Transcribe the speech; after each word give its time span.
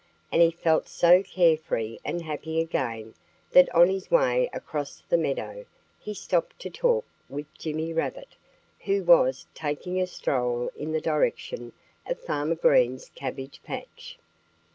And 0.31 0.41
he 0.41 0.49
felt 0.49 0.87
so 0.87 1.21
carefree 1.21 1.99
and 2.03 2.23
happy 2.23 2.59
again 2.59 3.13
that 3.51 3.69
on 3.69 3.87
his 3.87 4.09
way 4.09 4.49
across 4.51 5.01
the 5.07 5.15
meadow 5.15 5.65
he 5.99 6.15
stopped 6.15 6.57
to 6.61 6.71
talk 6.71 7.05
with 7.29 7.45
Jimmy 7.55 7.93
Rabbit, 7.93 8.35
who 8.85 9.03
was 9.03 9.45
taking 9.53 10.01
a 10.01 10.07
stroll 10.07 10.71
in 10.75 10.91
the 10.91 11.01
direction 11.01 11.71
of 12.07 12.17
Farmer 12.19 12.55
Green's 12.55 13.09
cabbage 13.13 13.61
patch. 13.63 14.17